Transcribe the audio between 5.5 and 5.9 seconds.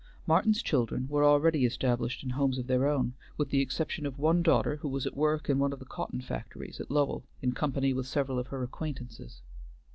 one of the